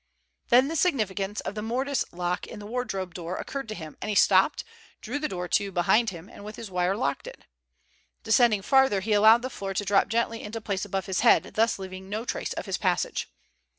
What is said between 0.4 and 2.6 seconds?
Then the significance of the mortice lock in